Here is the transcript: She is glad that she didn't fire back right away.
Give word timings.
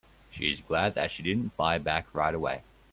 She 0.31 0.49
is 0.51 0.61
glad 0.63 0.95
that 0.95 1.11
she 1.11 1.21
didn't 1.21 1.51
fire 1.51 1.77
back 1.77 2.07
right 2.11 2.33
away. 2.33 2.63